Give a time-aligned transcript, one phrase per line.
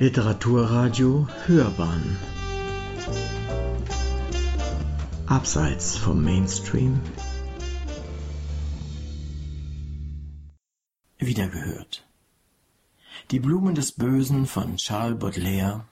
[0.00, 2.16] Literaturradio Hörbahn.
[5.26, 7.02] Abseits vom Mainstream.
[11.18, 12.08] Wiedergehört.
[13.30, 15.84] Die Blumen des Bösen von Charles Baudelaire.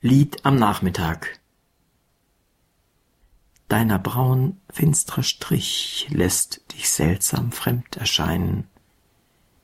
[0.00, 1.38] Lied am Nachmittag.
[3.68, 8.66] Deiner Brauen finstrer Strich lässt dich seltsam fremd erscheinen,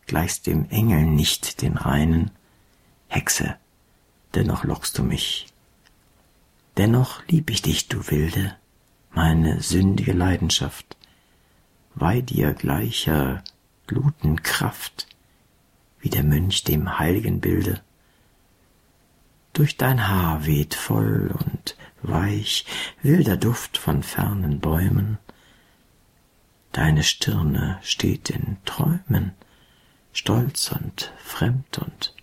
[0.07, 2.31] gleichst dem Engel nicht den reinen.
[3.09, 3.57] Hexe,
[4.35, 5.47] dennoch lockst du mich.
[6.77, 8.55] Dennoch lieb ich dich, du Wilde,
[9.11, 10.97] meine sündige Leidenschaft,
[11.95, 13.43] weih dir gleicher
[13.87, 15.07] gluten Kraft,
[16.01, 17.81] wie der Mönch dem heiligen Bilde.
[19.55, 22.67] Durch dein Haar weht voll und weich
[23.03, 25.17] wilder Duft von fernen Bäumen.
[26.73, 29.33] Deine Stirne steht in Träumen,
[30.17, 32.15] stolz und fremd und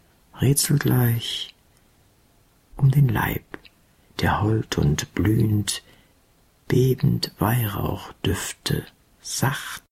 [0.42, 1.54] rätselgleich.
[2.76, 3.46] Um den Leib,
[4.20, 5.84] der hold und blühend,
[6.68, 8.84] bebend Weihrauch düfte,
[9.22, 9.84] sacht.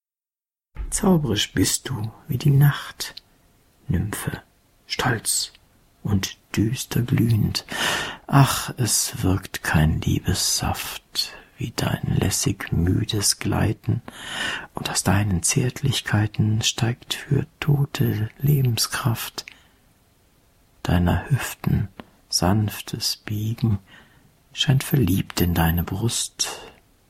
[0.89, 3.13] Zauberisch bist du wie die Nacht,
[3.87, 4.41] Nymphe,
[4.87, 5.53] stolz
[6.01, 7.65] und düster glühend.
[8.25, 14.01] Ach, es wirkt kein Liebessaft wie dein lässig müdes Gleiten,
[14.73, 19.45] und aus deinen Zärtlichkeiten steigt für tote Lebenskraft.
[20.81, 21.89] Deiner Hüften
[22.29, 23.77] sanftes Biegen
[24.53, 26.49] scheint verliebt in deine Brust,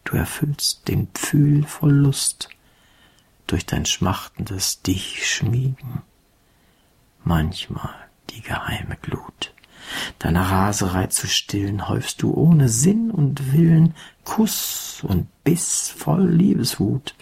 [0.04, 2.50] du erfüllst den Pfühl voll Lust
[3.48, 6.02] durch dein schmachtendes Dich schmiegen.
[7.24, 7.96] Manchmal
[8.32, 9.54] die geheime Glut.
[10.20, 17.16] Deiner Raserei zu stillen, häufst du ohne Sinn und Willen Kuss und Biss voll Liebeswut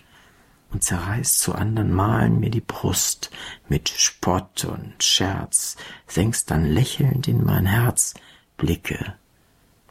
[0.72, 3.32] und zerreißt zu andern Malen mir die Brust
[3.68, 8.14] mit Spott und Scherz, senkst dann lächelnd in mein Herz
[8.58, 9.16] Blicke,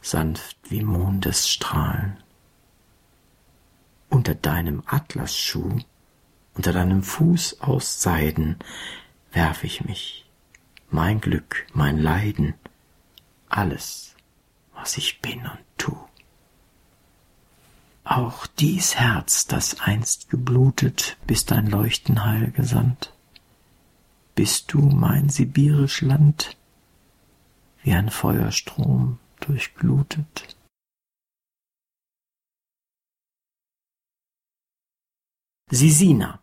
[0.01, 2.17] sanft wie Mondesstrahlen.
[4.09, 5.79] Unter deinem Atlasschuh,
[6.55, 8.57] unter deinem Fuß aus Seiden,
[9.31, 10.25] werf ich mich,
[10.89, 12.53] mein Glück, mein Leiden,
[13.49, 14.15] alles,
[14.73, 15.97] was ich bin und tu.
[18.03, 23.13] Auch dies Herz, das einst geblutet, bis dein Leuchten heil gesandt,
[24.35, 26.57] bist du mein sibirisch Land,
[27.83, 30.55] wie ein Feuerstrom durchglutet.
[35.69, 36.39] Sisina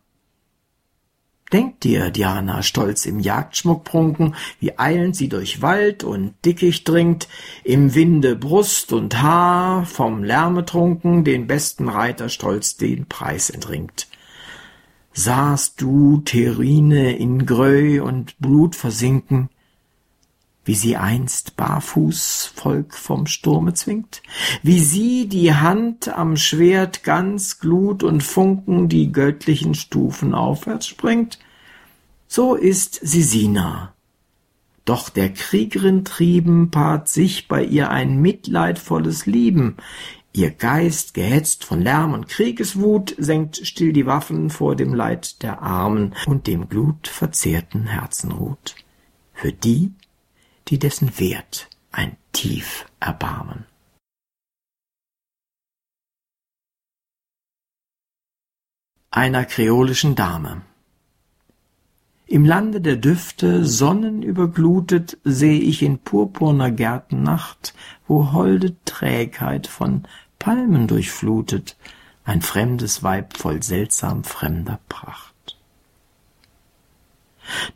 [1.53, 7.29] Denk dir, Diana, stolz im Jagdschmuck prunken, wie eilend sie durch Wald und Dickicht dringt,
[7.63, 14.09] im Winde Brust und Haar, vom Lärme trunken, den besten Reiter stolz den Preis entringt.
[15.13, 19.49] Sahst du Therine in Greu und Blut versinken,
[20.67, 24.21] wie sie einst barfuß Volk vom Sturme zwingt,
[24.63, 31.39] wie sie die Hand am Schwert ganz Glut und Funken die göttlichen Stufen aufwärts springt,
[32.27, 33.93] so ist Sisina.
[34.83, 39.77] Doch der Kriegerin Trieben paart sich bei ihr ein mitleidvolles Lieben,
[40.33, 45.63] Ihr Geist, gehetzt von Lärm und Kriegeswut, senkt still die Waffen vor dem Leid der
[45.63, 48.75] Armen und dem glutverzehrten Herzen ruht.
[49.33, 49.93] Für die
[50.67, 53.65] die dessen Wert ein tief Erbarmen.
[59.09, 60.61] Einer kreolischen Dame.
[62.27, 67.73] Im Lande der Düfte, sonnenüberglutet, seh ich in purpurner Gärtennacht,
[68.05, 70.03] wo holde Trägheit von
[70.37, 71.77] Palmen durchflutet,
[72.25, 75.26] ein fremdes Weib voll seltsam fremder Pracht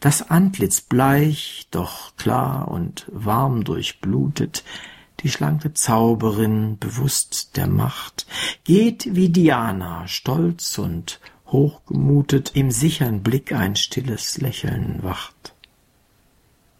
[0.02, 4.64] das Antlitz bleich, doch klar und warm durchblutet,
[5.22, 8.26] die schlanke Zauberin, bewusst der Macht,
[8.64, 15.54] geht wie Diana, stolz und hochgemutet, im sichern Blick ein stilles Lächeln wacht.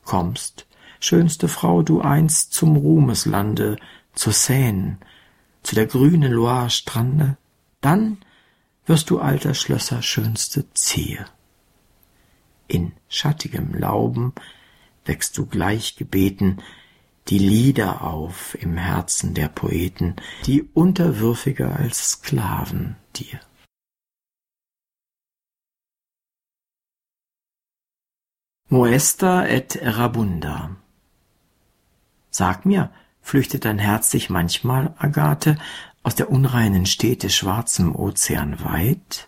[0.04, 0.66] Kommst,
[1.00, 3.78] schönste Frau, du einst zum Ruhmeslande,
[4.16, 4.98] zur Seine,
[5.62, 7.38] zu der grünen Loire-Strande,
[7.82, 8.18] dann
[8.88, 11.28] wirst du alter Schlösser schönste Zier
[12.72, 14.34] in schattigem Lauben
[15.06, 16.62] wächst du gleich gebeten
[17.28, 20.16] die Lieder auf im Herzen der Poeten,
[20.46, 23.40] die unterwürfiger als Sklaven dir.
[28.70, 30.76] Moesta et erabunda.
[32.30, 32.90] Sag mir,
[33.22, 35.58] flüchtet dein Herz sich manchmal, Agathe,
[36.04, 39.28] aus der unreinen Städte schwarzem Ozean weit?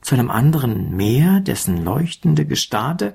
[0.00, 3.14] Zu einem anderen Meer, dessen leuchtende Gestade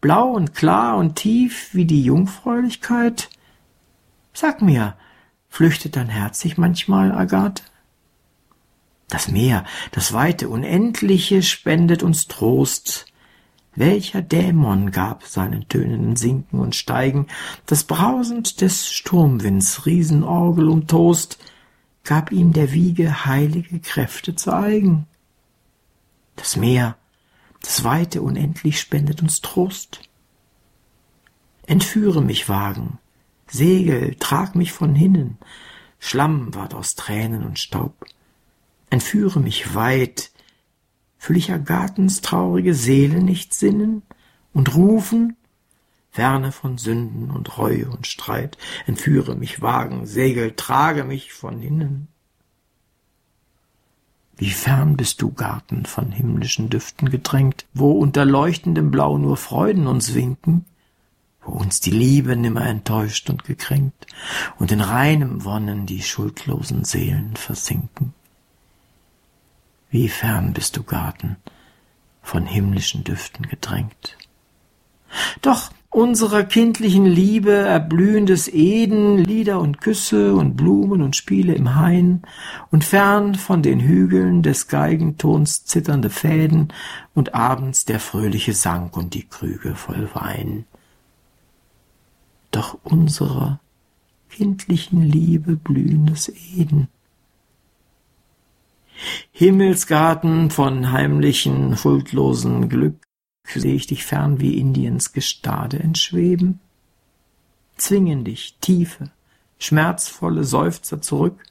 [0.00, 3.28] blau und klar und tief wie die Jungfräulichkeit?
[4.32, 4.94] Sag mir,
[5.48, 7.62] flüchtet dein Herz sich manchmal, Agathe?
[9.08, 13.06] Das Meer, das weite, unendliche spendet uns Trost.
[13.74, 17.26] Welcher Dämon gab seinen tönenden Sinken und Steigen
[17.66, 21.38] das Brausend des Sturmwinds Riesenorgel und Toast,
[22.04, 25.06] gab ihm der Wiege heilige Kräfte zu eigen?
[26.40, 26.96] Das Meer,
[27.60, 30.00] das Weite unendlich spendet uns Trost.
[31.66, 32.98] Entführe mich, Wagen,
[33.46, 35.36] Segel, trag mich von hinnen,
[35.98, 38.06] Schlamm ward aus Tränen und Staub.
[38.88, 40.30] Entführe mich weit,
[41.18, 44.00] fühl ich Agathens traurige Seele nicht sinnen
[44.54, 45.36] und rufen,
[46.10, 52.08] ferne von Sünden und Reue und Streit, entführe mich Wagen, Segel, trage mich von hinnen.
[54.40, 59.86] Wie fern bist du, Garten, von himmlischen Düften gedrängt, wo unter leuchtendem Blau nur Freuden
[59.86, 60.64] uns winken,
[61.42, 64.06] wo uns die Liebe nimmer enttäuscht und gekränkt,
[64.58, 68.14] und in reinem Wonnen die schuldlosen Seelen versinken.
[69.90, 71.36] Wie fern bist du, Garten,
[72.22, 74.16] von himmlischen Düften gedrängt.
[75.42, 82.22] Doch unserer kindlichen Liebe erblühendes Eden, Lieder und Küsse und Blumen und Spiele im Hain
[82.70, 86.72] und fern von den Hügeln des Geigentons zitternde Fäden
[87.14, 90.64] und abends der fröhliche Sang und die Krüge voll Wein.
[92.52, 93.60] Doch unserer
[94.28, 96.88] kindlichen Liebe blühendes Eden,
[99.32, 103.09] Himmelsgarten von heimlichen, schuldlosen Glück,
[103.54, 106.60] seh ich dich fern wie Indiens Gestade entschweben?
[107.76, 109.10] Zwingen dich tiefe,
[109.58, 111.42] schmerzvolle Seufzer zurück?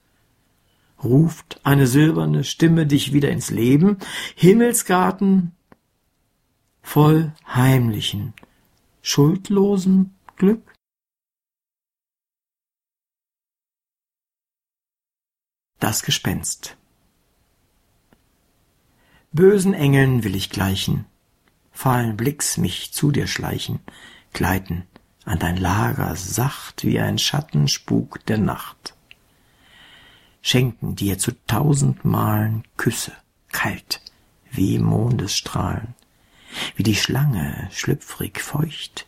[1.03, 3.97] Ruft eine silberne Stimme dich wieder ins Leben?
[4.35, 5.53] Himmelsgarten
[6.81, 8.33] voll heimlichen,
[9.01, 10.75] schuldlosen Glück?
[15.79, 16.75] Das Gespenst
[19.31, 21.05] Bösen Engeln will ich gleichen,
[21.79, 23.79] fahlen Blicks mich zu dir schleichen,
[24.33, 24.85] gleiten
[25.23, 28.95] an dein Lager sacht wie ein Schattenspuk der Nacht.
[30.41, 33.13] Schenken dir zu tausend Malen Küsse,
[33.53, 34.01] kalt
[34.51, 35.95] wie Mondesstrahlen,
[36.75, 39.07] wie die Schlange schlüpfrig feucht,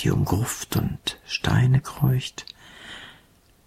[0.00, 2.46] die um Gruft und Steine kreucht.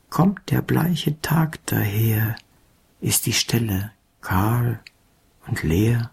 [0.10, 2.36] Kommt der bleiche Tag daher,
[3.00, 4.82] ist die Stelle kahl
[5.48, 6.12] und leer,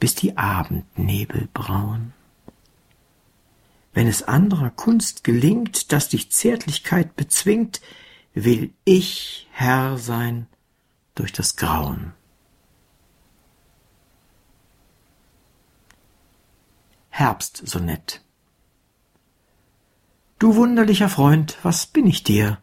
[0.00, 2.12] bis die Abendnebel brauen.
[3.92, 7.80] Wenn es anderer Kunst gelingt, dass dich Zärtlichkeit bezwingt,
[8.34, 10.46] will ich Herr sein
[11.14, 12.12] durch das Grauen.
[17.10, 18.22] Herbstsonett
[20.40, 22.56] Du wunderlicher Freund, was bin ich dir?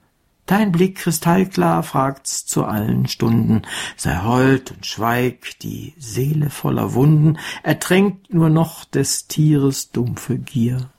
[0.48, 3.64] Dein Blick kristallklar fragt's zu allen Stunden,
[3.98, 10.90] sei hold und schweig, die Seele voller Wunden ertränkt nur noch des Tieres dumpfe Gier.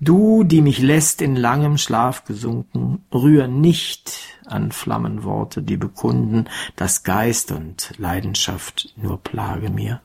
[0.00, 4.12] Du, die mich lässt in langem Schlaf gesunken, rühr nicht
[4.44, 10.02] an Flammenworte, die bekunden, dass Geist und Leidenschaft nur plage mir.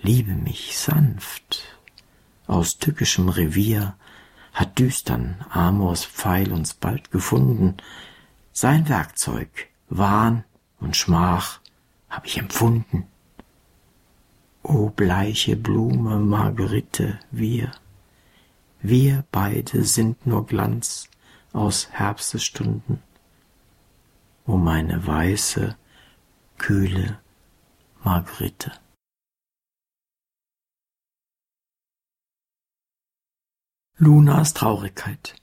[0.00, 1.64] Liebe mich sanft,
[2.46, 3.96] aus tückischem Revier,
[4.52, 7.76] hat düstern Amors Pfeil uns bald gefunden.
[8.52, 9.48] Sein Werkzeug,
[9.88, 10.44] Wahn
[10.80, 11.60] und Schmach,
[12.10, 13.06] hab ich empfunden.
[14.62, 17.72] O bleiche Blume, Margerite, wir,
[18.80, 21.08] wir beide sind nur Glanz
[21.52, 23.02] aus Herbstesstunden.
[24.46, 25.76] O meine weiße,
[26.58, 27.18] kühle
[28.02, 28.72] Margerite.
[34.04, 35.36] Lunas Traurigkeit.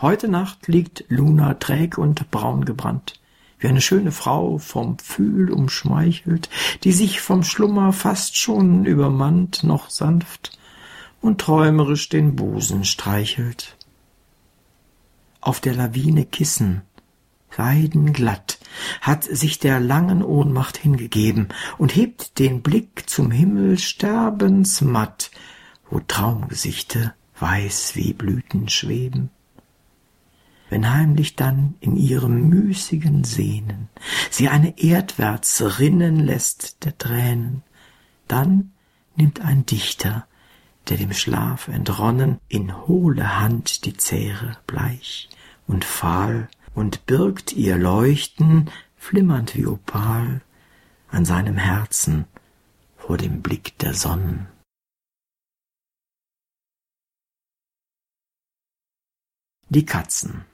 [0.00, 3.20] Heute Nacht liegt Luna träg und braun gebrannt,
[3.60, 6.50] wie eine schöne Frau vom Pfühl umschmeichelt,
[6.82, 10.58] die sich vom Schlummer fast schon übermannt, noch sanft
[11.20, 13.76] und träumerisch den Busen streichelt.
[15.40, 16.82] Auf der Lawine Kissen,
[17.56, 18.58] weidenglatt,
[19.02, 25.30] hat sich der langen Ohnmacht hingegeben und hebt den Blick zum Himmel sterbensmatt,
[25.90, 29.30] wo Traumgesichte weiß wie Blüten schweben.
[30.70, 33.88] Wenn heimlich dann in ihrem müßigen Sehnen
[34.30, 37.62] sie eine erdwärts rinnen lässt der Tränen,
[38.26, 38.72] dann
[39.16, 40.26] nimmt ein Dichter,
[40.88, 45.28] der dem Schlaf entronnen, in hohle Hand die Zähre bleich
[45.66, 50.42] und fahl und birgt ihr Leuchten, flimmernd wie Opal,
[51.10, 52.26] an seinem Herzen
[52.96, 54.46] vor dem Blick der Sonnen.
[59.70, 60.46] Die Katzen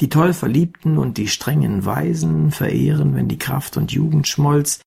[0.00, 4.80] Die toll Verliebten und die strengen Weisen verehren, wenn die Kraft und Jugend schmolz,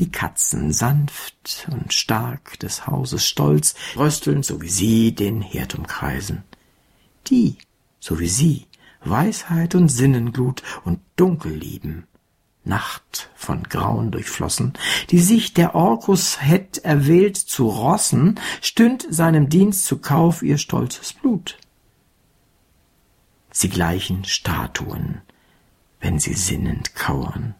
[0.00, 6.42] die Katzen sanft und stark des Hauses stolz, röstelnd, so wie sie, den Herd umkreisen.
[7.28, 7.58] Die,
[8.00, 8.66] so wie sie,
[9.04, 12.08] Weisheit und Sinnenglut und Dunkel lieben,
[12.64, 14.72] Nacht von Grauen durchflossen,
[15.10, 21.12] die sich der Orkus hätt erwählt zu Rossen, stünd seinem Dienst zu Kauf ihr stolzes
[21.12, 21.56] Blut.
[23.50, 25.22] Sie gleichen Statuen,
[26.00, 27.54] wenn sie sinnend kauern,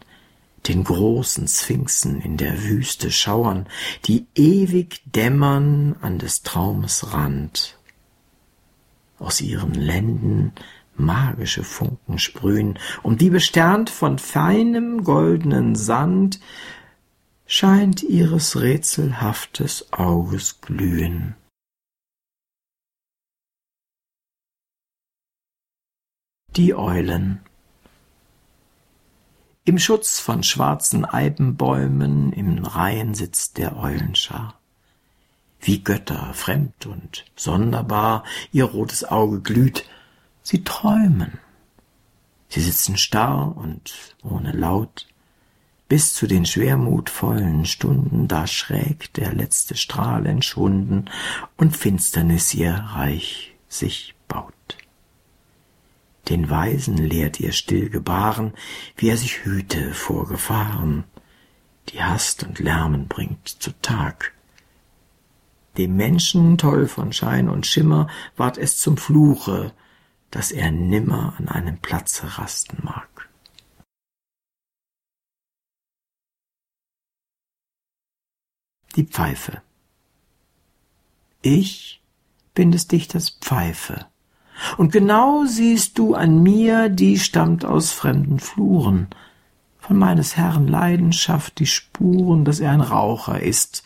[0.69, 3.67] den großen Sphinxen in der Wüste schauern,
[4.05, 7.79] die ewig dämmern an des Traumes Rand.
[9.19, 10.53] Aus ihren Lenden
[10.95, 16.41] magische Funken sprühen, um die besternt von feinem goldenen Sand
[17.47, 21.35] scheint ihres rätselhaftes Auges glühen.
[26.57, 27.39] Die Eulen
[29.65, 34.59] Im Schutz von schwarzen Eibenbäumen im Reihen sitzt der Eulenschar.
[35.61, 39.89] Wie Götter, fremd und sonderbar, ihr rotes Auge glüht,
[40.43, 41.39] Sie träumen.
[42.49, 45.07] Sie sitzen starr und ohne Laut,
[45.89, 51.11] bis zu den schwermutvollen Stunden, da schräg der letzte Strahl entschwunden
[51.57, 54.17] und Finsternis ihr Reich sich.
[56.31, 58.55] Den Weisen lehrt ihr still Gebaren,
[58.97, 61.03] wie er sich hüte vor Gefahren,
[61.89, 64.33] die Hast und Lärmen bringt zu Tag.
[65.77, 69.75] Dem Menschen toll von Schein und Schimmer ward es zum Fluche,
[70.31, 73.29] dass er nimmer an einem Platze rasten mag.
[78.95, 79.63] Die Pfeife.
[81.43, 82.01] Ich
[82.55, 84.07] bin des Dichters Pfeife,
[84.77, 89.09] und genau siehst du an mir, die stammt aus fremden Fluren,
[89.79, 93.83] von meines Herrn Leidenschaft die Spuren, dass er ein Raucher ist,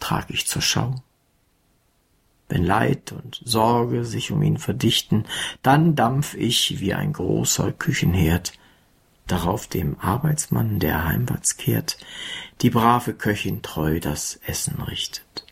[0.00, 0.96] trag ich zur Schau.
[2.48, 5.24] Wenn Leid und Sorge sich um ihn verdichten,
[5.62, 8.52] dann dampf ich wie ein großer Küchenherd,
[9.26, 11.98] darauf dem Arbeitsmann, der heimwärts kehrt,
[12.60, 15.46] die brave Köchin treu das Essen richtet.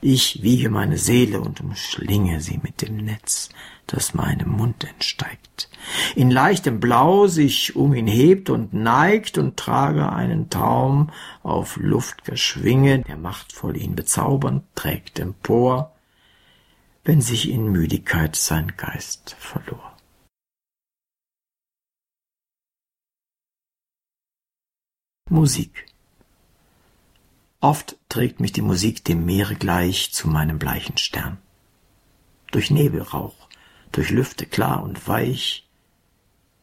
[0.00, 3.48] Ich wiege meine Seele und umschlinge sie mit dem Netz,
[3.88, 5.68] das meinem Mund entsteigt.
[6.14, 11.10] In leichtem Blau sich um ihn hebt und neigt und trage einen Traum
[11.42, 15.96] auf Luftgeschwinge, der machtvoll ihn bezaubernd trägt empor,
[17.02, 19.96] wenn sich in Müdigkeit sein Geist verlor.
[25.28, 25.87] Musik
[27.60, 31.38] Oft trägt mich die Musik dem Meere gleich zu meinem bleichen Stern.
[32.52, 33.48] Durch Nebelrauch,
[33.90, 35.68] durch Lüfte klar und weich.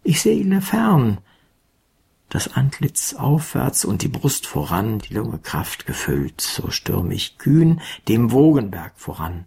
[0.03, 1.17] Ich sehle fern,
[2.29, 7.81] das Antlitz aufwärts und die Brust voran, die Lunge Kraft gefüllt, so stürm ich kühn
[8.07, 9.45] dem Wogenberg voran,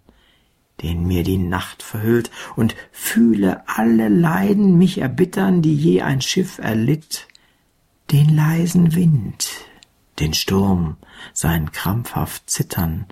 [0.83, 6.59] den mir die Nacht verhüllt, und fühle alle Leiden mich erbittern, die je ein Schiff
[6.59, 7.27] erlitt,
[8.13, 9.49] den leisen Wind,
[10.19, 10.97] den Sturm,
[11.33, 13.07] sein krampfhaft Zittern,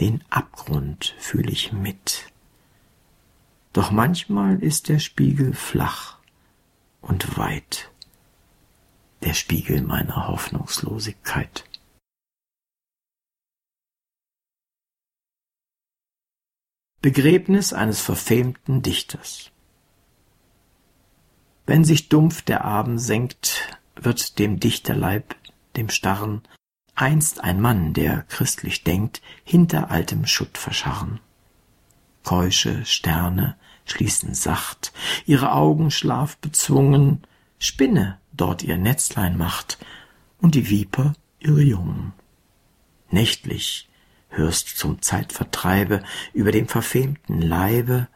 [0.00, 2.32] den Abgrund fühl ich mit.
[3.72, 6.18] Doch manchmal ist der Spiegel flach
[7.00, 7.90] und weit,
[9.22, 11.64] der Spiegel meiner Hoffnungslosigkeit.
[17.00, 19.52] Begräbnis eines verfemten Dichters
[21.64, 25.37] Wenn sich dumpf der Abend senkt, wird dem Dichterleib
[25.78, 26.42] dem Starren,
[26.94, 31.20] einst ein Mann, der christlich denkt, hinter altem Schutt verscharren.
[32.24, 33.56] Keusche Sterne
[33.86, 34.92] schließen sacht,
[35.24, 37.22] ihre Augen schlafbezwungen,
[37.58, 39.78] Spinne dort ihr Netzlein macht
[40.40, 42.12] und die Viper ihre Jungen.
[43.10, 43.88] Nächtlich
[44.28, 46.02] hörst zum Zeitvertreibe
[46.34, 48.08] über dem verfemten Leibe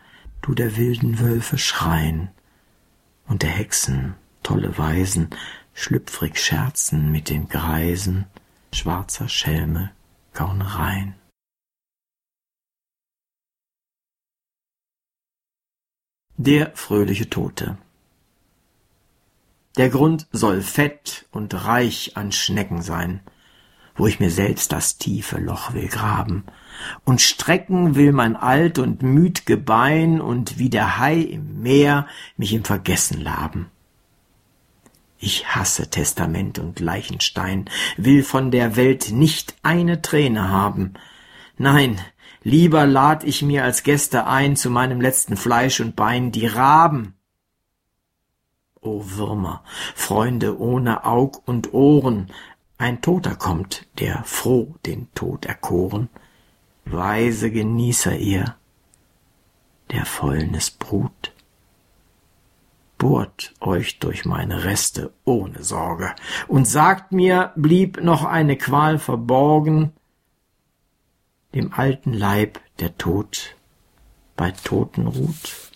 [0.43, 2.29] du der wilden Wölfe schreien
[3.27, 5.31] und der Hexen tolle Weisen
[5.75, 8.27] schlüpfrig scherzen mit den Greisen,
[8.73, 9.93] schwarzer Schelme
[10.35, 11.15] Gaunereien.
[16.37, 17.79] Der fröhliche Tote.
[19.77, 23.21] Der Grund soll fett und reich an Schnecken sein,
[23.95, 26.45] wo ich mir selbst das tiefe Loch will graben,
[27.05, 32.53] und strecken will mein alt und müd Gebein und wie der Hai im Meer mich
[32.53, 33.71] im Vergessen laben
[35.25, 40.95] Ich hasse Testament und Leichenstein, will von der Welt nicht eine Träne haben.
[41.57, 42.01] Nein,
[42.43, 47.15] lieber lad ich mir als Gäste ein zu meinem letzten Fleisch und Bein die Raben.
[48.81, 49.63] O Würmer,
[49.95, 52.27] Freunde ohne Aug und Ohren,
[52.77, 56.09] ein Toter kommt, der froh den Tod erkoren.
[56.85, 58.57] Weise Genießer ihr,
[59.93, 61.32] der Fäulnis Brut
[63.03, 66.15] bohrt euch durch meine Reste ohne Sorge
[66.47, 69.93] und sagt mir, blieb noch eine Qual verborgen,
[71.53, 73.57] dem alten Leib der Tod
[74.37, 75.73] bei Toten ruht.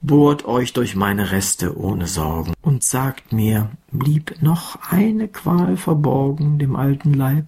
[0.00, 6.58] Bohrt euch durch meine Reste ohne Sorgen und sagt mir, blieb noch eine Qual verborgen
[6.58, 7.46] dem alten Leib,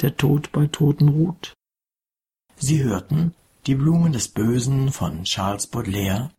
[0.00, 1.54] der Tod bei Toten ruht.
[2.54, 3.34] Sie hörten
[3.66, 6.30] die Blumen des Bösen von Charles Baudelaire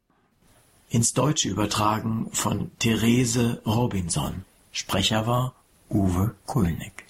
[0.89, 4.45] ins Deutsche übertragen von Therese Robinson.
[4.71, 5.53] Sprecher war
[5.89, 7.08] Uwe Kulnig.